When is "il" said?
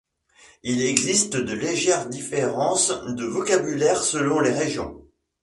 0.63-0.81